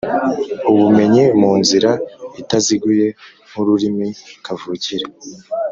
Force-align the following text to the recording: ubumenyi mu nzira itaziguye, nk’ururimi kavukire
ubumenyi 0.71 1.23
mu 1.39 1.51
nzira 1.59 1.91
itaziguye, 2.41 3.07
nk’ururimi 3.49 4.07
kavukire 4.45 5.05